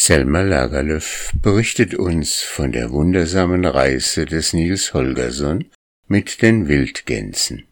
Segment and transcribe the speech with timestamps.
[0.00, 5.64] Selma Lagerlöf berichtet uns von der wundersamen Reise des Nils Holgersson
[6.06, 7.64] mit den Wildgänsen.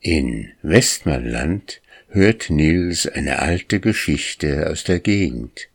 [0.00, 5.68] In Westmanland hört Nils eine alte Geschichte aus der Gegend.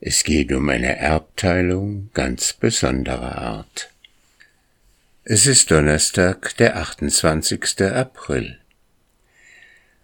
[0.00, 3.90] Es geht um eine Erbteilung ganz besonderer Art.
[5.24, 7.82] Es ist Donnerstag, der 28.
[7.82, 8.61] April.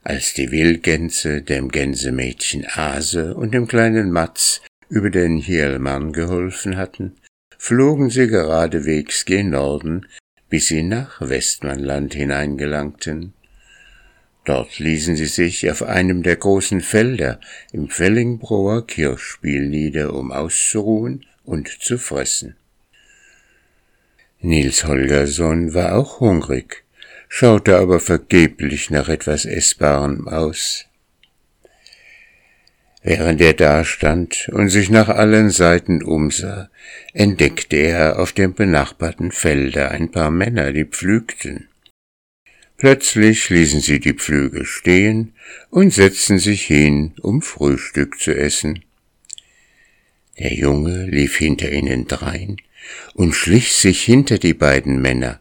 [0.09, 7.17] Als die Wildgänse dem Gänsemädchen Ase und dem kleinen Matz über den Hielmann geholfen hatten,
[7.59, 10.07] flogen sie geradewegs gen Norden,
[10.49, 13.35] bis sie nach Westmanland hineingelangten.
[14.47, 17.39] Dort ließen sie sich auf einem der großen Felder
[17.71, 22.57] im Fellingbroer Kirchspiel nieder, um auszuruhen und zu fressen.
[24.41, 26.87] Nils Holgersson war auch hungrig
[27.29, 30.87] schaute aber vergeblich nach etwas Essbarem aus.
[33.03, 36.69] Während er dastand und sich nach allen Seiten umsah,
[37.13, 41.69] entdeckte er auf dem benachbarten Felde ein paar Männer, die pflügten.
[42.77, 45.33] Plötzlich ließen sie die Pflüge stehen
[45.71, 48.85] und setzten sich hin, um Frühstück zu essen.
[50.39, 52.57] Der Junge lief hinter ihnen drein
[53.15, 55.41] und schlich sich hinter die beiden Männer,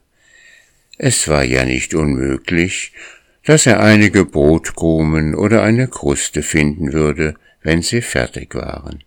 [0.98, 2.92] es war ja nicht unmöglich,
[3.45, 9.04] dass er einige Brotkrumen oder eine Kruste finden würde, wenn sie fertig waren.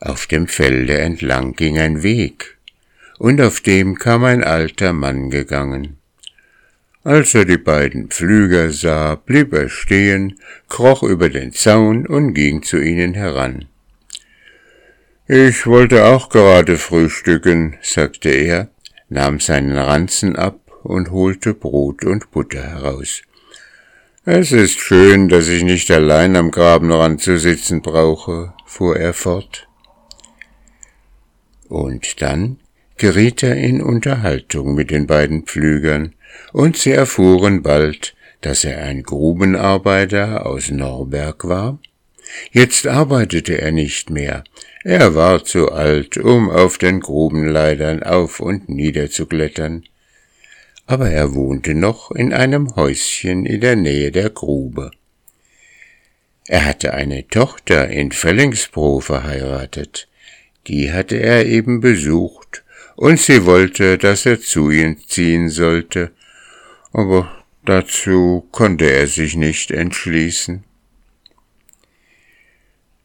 [0.00, 2.58] Auf dem Felde entlang ging ein Weg,
[3.18, 5.98] und auf dem kam ein alter Mann gegangen.
[7.04, 12.62] Als er die beiden Pflüger sah, blieb er stehen, kroch über den Zaun und ging
[12.62, 13.66] zu ihnen heran.
[15.26, 18.68] Ich wollte auch gerade frühstücken, sagte er,
[19.10, 23.22] nahm seinen Ranzen ab und holte Brot und Butter heraus.
[24.24, 29.66] Es ist schön, dass ich nicht allein am Grabenrand zu sitzen brauche, fuhr er fort.
[31.68, 32.58] Und dann
[32.96, 36.14] geriet er in Unterhaltung mit den beiden Pflügern,
[36.52, 41.78] und sie erfuhren bald, dass er ein Grubenarbeiter aus Norberg war.
[42.52, 44.44] Jetzt arbeitete er nicht mehr,
[44.82, 49.84] er war zu alt, um auf den Grubenleitern auf und nieder zu klettern,
[50.86, 54.90] aber er wohnte noch in einem Häuschen in der Nähe der Grube.
[56.46, 60.08] Er hatte eine Tochter in Fellingsbro verheiratet,
[60.66, 62.64] die hatte er eben besucht,
[62.96, 66.10] und sie wollte, dass er zu ihr ziehen sollte,
[66.92, 70.64] aber dazu konnte er sich nicht entschließen.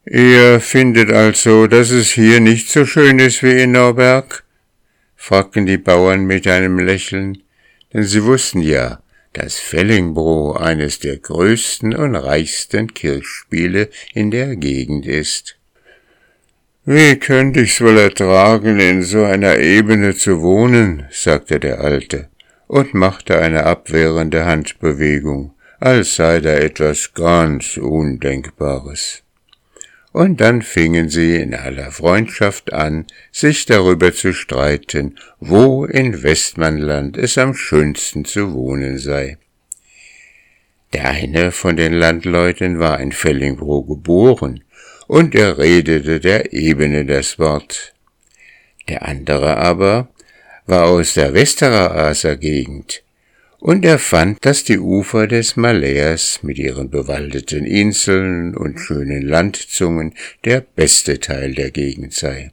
[0.08, 4.44] Ihr findet also, dass es hier nicht so schön ist wie in Norberg?
[5.16, 7.42] fragten die Bauern mit einem Lächeln,
[7.92, 9.00] denn sie wussten ja,
[9.32, 15.58] dass Fellingbro eines der größten und reichsten Kirchspiele in der Gegend ist.
[16.84, 22.28] Wie könnte ich's wohl ertragen, in so einer Ebene zu wohnen, sagte der Alte
[22.68, 29.24] und machte eine abwehrende Handbewegung, als sei da etwas ganz Undenkbares
[30.16, 37.18] und dann fingen sie in aller Freundschaft an, sich darüber zu streiten, wo in Westmanland
[37.18, 39.36] es am schönsten zu wohnen sei.
[40.94, 44.64] Der eine von den Landleuten war in Fellingbro geboren,
[45.06, 47.92] und er redete der Ebene das Wort.
[48.88, 50.08] Der andere aber
[50.64, 53.02] war aus der Westereraser Gegend,
[53.58, 60.14] und er fand, dass die Ufer des Maleers mit ihren bewaldeten Inseln und schönen Landzungen
[60.44, 62.52] der beste Teil der Gegend sei.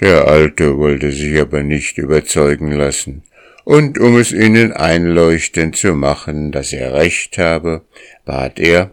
[0.00, 3.22] Der Alte wollte sich aber nicht überzeugen lassen,
[3.64, 7.82] und um es ihnen einleuchtend zu machen, dass er recht habe,
[8.24, 8.92] bat er,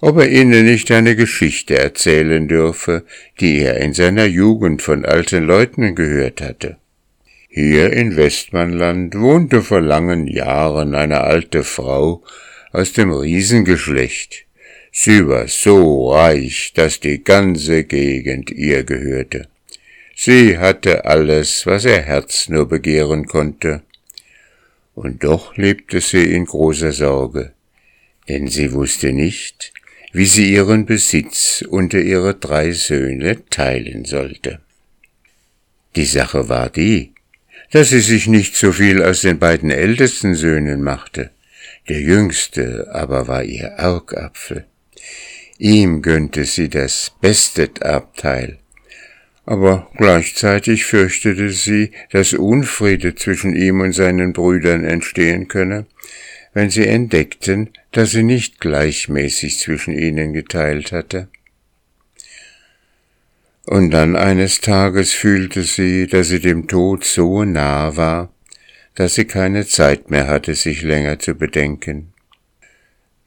[0.00, 3.04] ob er ihnen nicht eine Geschichte erzählen dürfe,
[3.40, 6.76] die er in seiner Jugend von alten Leuten gehört hatte.
[7.54, 12.22] Hier in Westmanland wohnte vor langen Jahren eine alte Frau
[12.72, 14.46] aus dem Riesengeschlecht.
[14.90, 19.48] Sie war so reich, dass die ganze Gegend ihr gehörte.
[20.16, 23.82] Sie hatte alles, was ihr Herz nur begehren konnte.
[24.94, 27.52] Und doch lebte sie in großer Sorge,
[28.30, 29.74] denn sie wusste nicht,
[30.14, 34.60] wie sie ihren Besitz unter ihre drei Söhne teilen sollte.
[35.96, 37.11] Die Sache war die,
[37.72, 41.30] dass sie sich nicht so viel aus den beiden ältesten Söhnen machte.
[41.88, 44.66] Der jüngste aber war ihr Augapfel.
[45.58, 48.58] Ihm gönnte sie das beste Abteil.
[49.44, 55.86] Aber gleichzeitig fürchtete sie, dass Unfriede zwischen ihm und seinen Brüdern entstehen könne,
[56.54, 61.28] wenn sie entdeckten, dass sie nicht gleichmäßig zwischen ihnen geteilt hatte.
[63.66, 68.32] Und dann eines Tages fühlte sie, dass sie dem Tod so nah war,
[68.94, 72.12] dass sie keine Zeit mehr hatte, sich länger zu bedenken.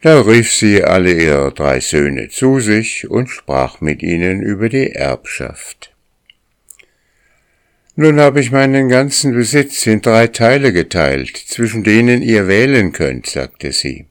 [0.01, 4.91] Da rief sie alle ihre drei Söhne zu sich und sprach mit ihnen über die
[4.91, 5.95] Erbschaft.
[7.95, 13.25] Nun habe ich meinen ganzen Besitz in drei Teile geteilt, zwischen denen ihr wählen könnt,
[13.25, 14.05] sagte sie.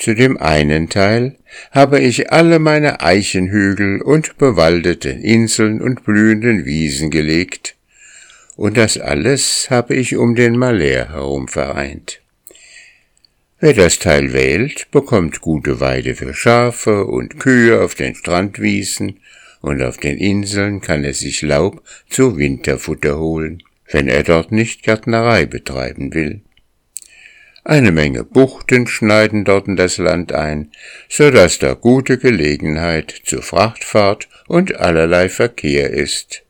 [0.00, 1.36] Zu dem einen Teil
[1.72, 7.76] habe ich alle meine Eichenhügel und bewaldete Inseln und blühenden Wiesen gelegt,
[8.56, 12.22] und das alles habe ich um den Malär herum vereint.
[13.58, 19.20] Wer das Teil wählt, bekommt gute Weide für Schafe und Kühe auf den Strandwiesen,
[19.60, 24.82] und auf den Inseln kann er sich Laub zu Winterfutter holen, wenn er dort nicht
[24.82, 26.40] Gärtnerei betreiben will.
[27.64, 30.70] Eine Menge Buchten schneiden dort in das Land ein,
[31.08, 36.42] so dass da gute Gelegenheit zur Frachtfahrt und allerlei Verkehr ist.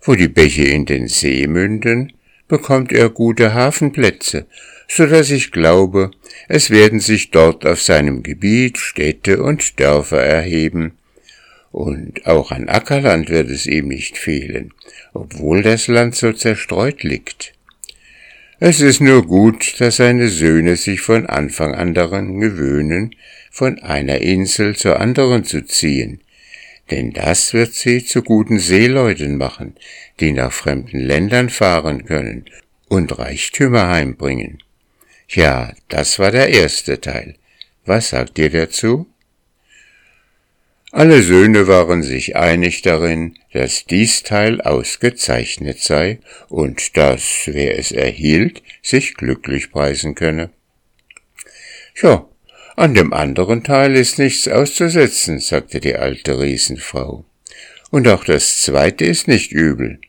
[0.00, 2.14] Wo die Bäche in den See münden,
[2.48, 4.46] bekommt er gute Hafenplätze,
[4.88, 6.10] so dass ich glaube,
[6.48, 10.92] es werden sich dort auf seinem Gebiet Städte und Dörfer erheben,
[11.72, 14.72] und auch an Ackerland wird es ihm nicht fehlen,
[15.12, 17.52] obwohl das Land so zerstreut liegt.
[18.62, 23.16] Es ist nur gut, dass seine Söhne sich von Anfang an daran gewöhnen,
[23.50, 26.20] von einer Insel zur anderen zu ziehen,
[26.90, 29.76] denn das wird sie zu guten Seeleuten machen,
[30.20, 32.44] die nach fremden Ländern fahren können
[32.88, 34.62] und Reichtümer heimbringen.
[35.30, 37.36] Ja, das war der erste Teil.
[37.86, 39.06] Was sagt ihr dazu?
[40.92, 47.92] Alle Söhne waren sich einig darin, dass dies Teil ausgezeichnet sei und dass, wer es
[47.92, 50.50] erhielt, sich glücklich preisen könne.
[52.02, 52.26] Ja,
[52.74, 57.24] an dem anderen Teil ist nichts auszusetzen, sagte die alte Riesenfrau.
[57.90, 60.00] Und auch das zweite ist nicht übel.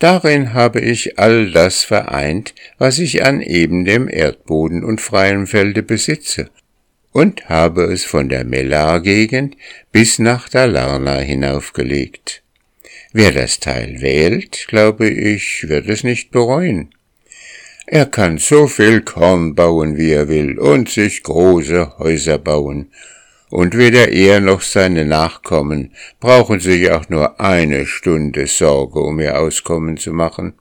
[0.00, 5.82] Darin habe ich all das vereint, was ich an eben dem Erdboden und freiem Felde
[5.82, 6.50] besitze,
[7.12, 9.56] und habe es von der Mellar-Gegend
[9.92, 12.42] bis nach Dalarna hinaufgelegt.
[13.12, 16.94] Wer das Teil wählt, glaube ich, wird es nicht bereuen.
[17.86, 22.92] Er kann so viel Korn bauen, wie er will, und sich große Häuser bauen,
[23.48, 25.90] und weder er noch seine Nachkommen
[26.20, 30.52] brauchen sich auch nur eine Stunde Sorge um ihr Auskommen zu machen.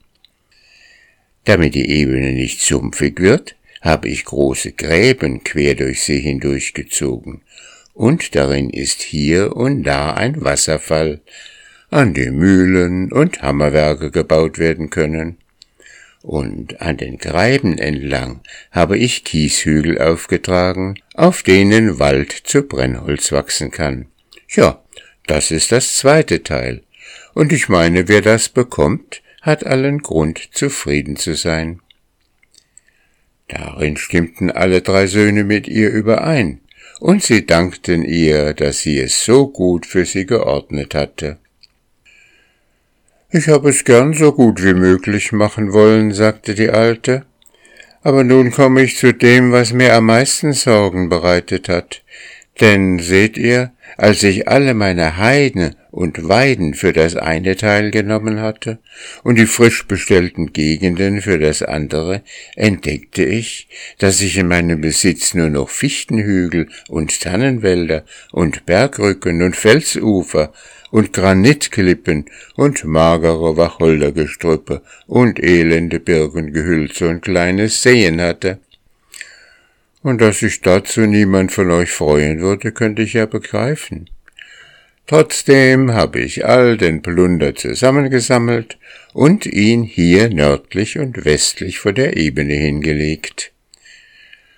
[1.45, 7.41] Damit die Ebene nicht sumpfig wird, habe ich große Gräben quer durch sie hindurchgezogen,
[7.93, 11.21] und darin ist hier und da ein Wasserfall,
[11.89, 15.37] an dem Mühlen und Hammerwerke gebaut werden können.
[16.21, 18.41] Und an den Greiben entlang
[18.71, 24.07] habe ich Kieshügel aufgetragen, auf denen Wald zu Brennholz wachsen kann.
[24.49, 24.83] Ja,
[25.27, 26.83] das ist das zweite Teil.
[27.33, 31.79] Und ich meine, wer das bekommt, hat allen Grund, zufrieden zu sein.
[33.49, 36.61] Darin stimmten alle drei Söhne mit ihr überein,
[36.99, 41.37] und sie dankten ihr, dass sie es so gut für sie geordnet hatte.
[43.31, 47.25] Ich habe es gern so gut wie möglich machen wollen, sagte die Alte,
[48.01, 52.03] aber nun komme ich zu dem, was mir am meisten Sorgen bereitet hat.
[52.59, 58.41] Denn seht ihr, als ich alle meine Heiden und Weiden für das eine Teil genommen
[58.41, 58.79] hatte
[59.23, 62.21] und die frisch bestellten Gegenden für das andere,
[62.55, 69.55] entdeckte ich, dass ich in meinem Besitz nur noch Fichtenhügel und Tannenwälder und Bergrücken und
[69.55, 70.51] Felsufer
[70.91, 72.25] und Granitklippen
[72.55, 78.59] und magere Wacholdergestrüppe und elende Birkengehülse und kleine Seen hatte.
[80.01, 84.09] Und dass sich dazu niemand von euch freuen würde, könnte ich ja begreifen.
[85.07, 88.77] Trotzdem habe ich all den Plunder zusammengesammelt
[89.13, 93.51] und ihn hier nördlich und westlich vor der Ebene hingelegt.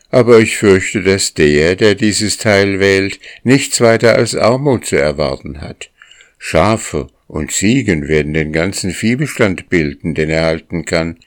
[0.10, 5.62] Aber ich fürchte, dass der, der dieses Teil wählt, nichts weiter als Armut zu erwarten
[5.62, 5.90] hat.
[6.38, 11.18] Schafe und Ziegen werden den ganzen Viehbestand bilden, den er halten kann,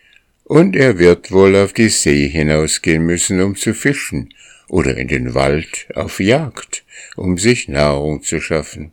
[0.54, 4.32] und er wird wohl auf die See hinausgehen müssen, um zu fischen,
[4.68, 6.84] oder in den Wald auf Jagd,
[7.16, 8.92] um sich Nahrung zu schaffen.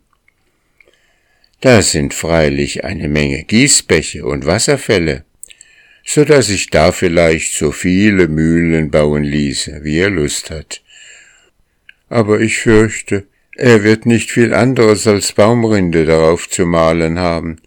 [1.59, 5.23] Da sind freilich eine Menge Gießbäche und Wasserfälle,
[6.03, 10.81] so dass sich da vielleicht so viele Mühlen bauen ließe, wie er Lust hat.
[12.09, 17.57] Aber ich fürchte, er wird nicht viel anderes als Baumrinde darauf zu malen haben,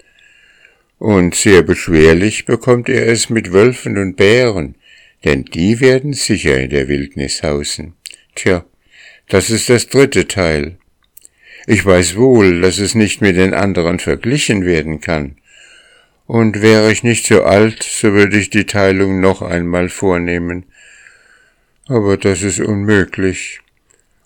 [1.04, 4.74] und sehr beschwerlich bekommt er es mit Wölfen und Bären,
[5.22, 7.92] denn die werden sicher in der Wildnis hausen.
[8.34, 8.64] Tja,
[9.28, 10.78] das ist das dritte Teil.
[11.66, 15.36] Ich weiß wohl, dass es nicht mit den anderen verglichen werden kann.
[16.24, 20.64] Und wäre ich nicht so alt, so würde ich die Teilung noch einmal vornehmen.
[21.86, 23.60] Aber das ist unmöglich.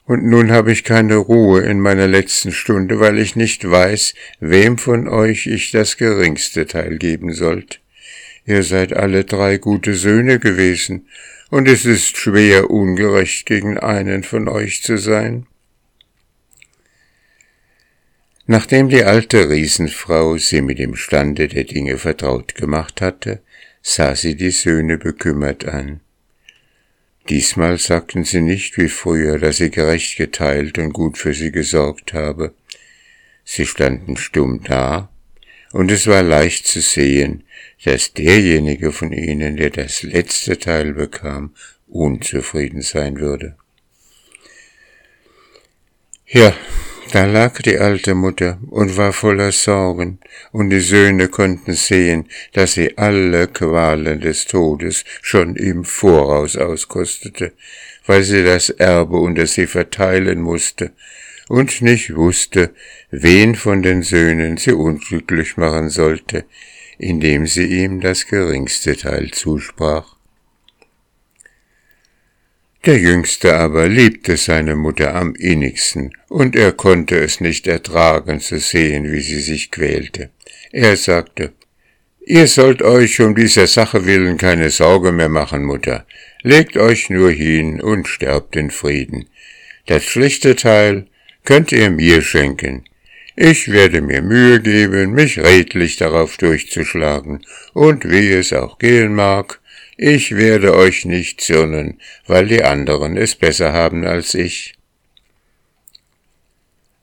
[0.08, 4.78] Und nun habe ich keine Ruhe in meiner letzten Stunde, weil ich nicht weiß, wem
[4.78, 7.82] von euch ich das geringste Teil geben sollt.
[8.46, 11.06] Ihr seid alle drei gute Söhne gewesen,
[11.50, 15.46] und es ist schwer ungerecht gegen einen von euch zu sein.
[18.46, 23.42] Nachdem die alte Riesenfrau sie mit dem Stande der Dinge vertraut gemacht hatte,
[23.82, 26.00] sah sie die Söhne bekümmert an.
[27.28, 32.14] Diesmal sagten sie nicht wie früher, dass sie gerecht geteilt und gut für sie gesorgt
[32.14, 32.54] habe.
[33.44, 35.10] Sie standen stumm da,
[35.72, 37.44] und es war leicht zu sehen,
[37.84, 41.54] dass derjenige von ihnen, der das letzte Teil bekam,
[41.86, 43.56] unzufrieden sein würde.
[46.26, 46.54] Ja,
[47.12, 50.18] da lag die alte Mutter und war voller Sorgen,
[50.52, 57.52] und die Söhne konnten sehen, dass sie alle Qualen des Todes schon im Voraus auskostete,
[58.06, 60.92] weil sie das Erbe unter sie verteilen musste
[61.48, 62.74] und nicht wusste,
[63.10, 66.44] wen von den Söhnen sie unglücklich machen sollte,
[66.98, 70.17] indem sie ihm das geringste Teil zusprach.
[72.88, 78.58] Der Jüngste aber liebte seine Mutter am innigsten, und er konnte es nicht ertragen zu
[78.58, 80.30] sehen, wie sie sich quälte.
[80.72, 81.52] Er sagte,
[82.24, 86.06] Ihr sollt euch um dieser Sache willen keine Sorge mehr machen, Mutter.
[86.42, 89.28] Legt euch nur hin und sterbt in Frieden.
[89.84, 91.08] Das schlichte Teil
[91.44, 92.84] könnt ihr mir schenken.
[93.36, 99.60] Ich werde mir Mühe geben, mich redlich darauf durchzuschlagen, und wie es auch gehen mag,
[100.00, 104.76] ich werde euch nicht zürnen, weil die anderen es besser haben als ich.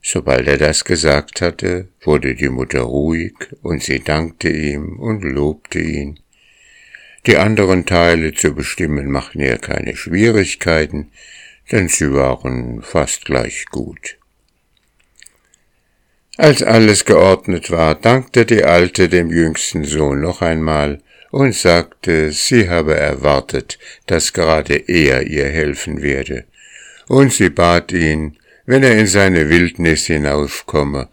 [0.01, 5.79] Sobald er das gesagt hatte, wurde die Mutter ruhig, und sie dankte ihm und lobte
[5.79, 6.19] ihn.
[7.25, 11.11] Die anderen Teile zu bestimmen machten ihr keine Schwierigkeiten,
[11.71, 14.17] denn sie waren fast gleich gut.
[16.37, 22.69] Als alles geordnet war, dankte die Alte dem jüngsten Sohn noch einmal und sagte, sie
[22.69, 26.45] habe erwartet, dass gerade er ihr helfen werde,
[27.07, 31.09] und sie bat ihn, wenn er in seine Wildnis hinaufkomme,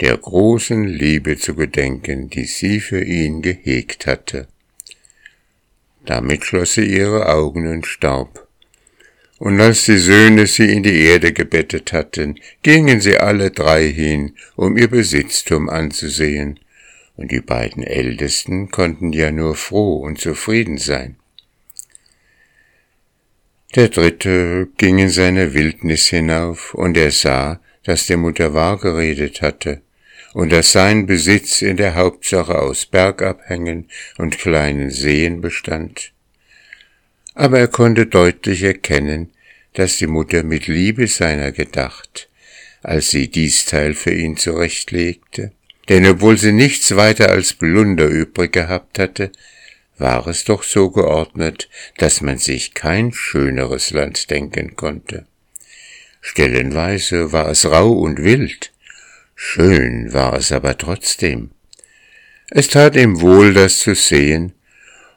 [0.00, 4.46] der großen Liebe zu gedenken, die sie für ihn gehegt hatte.
[6.04, 8.46] Damit schloss sie ihre Augen und starb.
[9.38, 14.34] Und als die Söhne sie in die Erde gebettet hatten, gingen sie alle drei hin,
[14.54, 16.58] um ihr Besitztum anzusehen,
[17.16, 21.16] und die beiden Ältesten konnten ja nur froh und zufrieden sein.
[23.74, 29.42] Der dritte ging in seine Wildnis hinauf, und er sah, dass der Mutter wahr geredet
[29.42, 29.82] hatte,
[30.34, 36.12] und dass sein Besitz in der Hauptsache aus Bergabhängen und kleinen Seen bestand
[37.36, 39.30] aber er konnte deutlich erkennen,
[39.74, 42.30] dass die Mutter mit Liebe seiner gedacht,
[42.82, 45.52] als sie dies Teil für ihn zurechtlegte,
[45.88, 49.30] denn obwohl sie nichts weiter als Blunder übrig gehabt hatte,
[49.98, 55.26] war es doch so geordnet, dass man sich kein schöneres Land denken konnte.
[56.20, 58.72] Stellenweise war es rau und wild,
[59.34, 61.50] schön war es aber trotzdem.
[62.50, 64.52] Es tat ihm wohl, das zu sehen,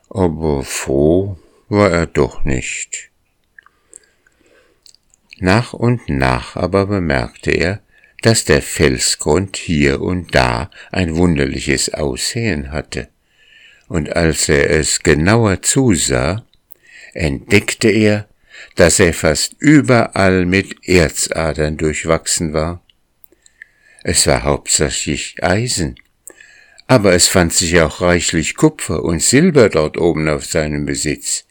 [0.09, 3.09] aber froh war er doch nicht.
[5.39, 7.81] Nach und nach aber bemerkte er,
[8.21, 13.09] dass der Felsgrund hier und da ein wunderliches Aussehen hatte,
[13.87, 16.45] und als er es genauer zusah,
[17.13, 18.27] entdeckte er,
[18.75, 22.83] dass er fast überall mit Erzadern durchwachsen war.
[24.03, 25.95] Es war hauptsächlich Eisen,
[26.87, 31.45] aber es fand sich auch reichlich Kupfer und Silber dort oben auf seinem Besitz,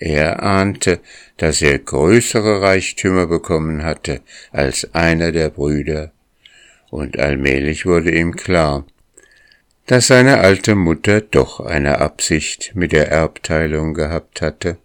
[0.00, 1.00] er ahnte,
[1.36, 6.12] dass er größere Reichtümer bekommen hatte als einer der Brüder,
[6.90, 8.84] und allmählich wurde ihm klar,
[9.86, 14.78] dass seine alte Mutter doch eine Absicht mit der Erbteilung gehabt hatte.